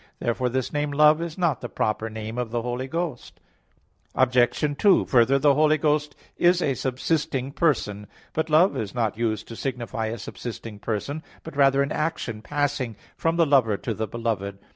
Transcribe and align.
Therefore 0.17 0.49
this 0.49 0.73
name, 0.73 0.89
"Love," 0.91 1.21
is 1.21 1.37
not 1.37 1.61
the 1.61 1.69
proper 1.69 2.09
name 2.09 2.39
of 2.39 2.49
the 2.49 2.63
Holy 2.63 2.87
Ghost. 2.87 3.39
Obj. 4.15 4.75
2: 4.79 5.05
Further, 5.05 5.37
the 5.37 5.53
Holy 5.53 5.77
Ghost 5.77 6.15
is 6.39 6.59
a 6.59 6.73
subsisting 6.73 7.51
person, 7.51 8.07
but 8.33 8.49
love 8.49 8.75
is 8.75 8.95
not 8.95 9.15
used 9.19 9.47
to 9.49 9.55
signify 9.55 10.07
a 10.07 10.17
subsisting 10.17 10.79
person, 10.79 11.21
but 11.43 11.55
rather 11.55 11.83
an 11.83 11.91
action 11.91 12.41
passing 12.41 12.95
from 13.15 13.35
the 13.35 13.45
lover 13.45 13.77
to 13.77 13.93
the 13.93 14.07
beloved. 14.07 14.57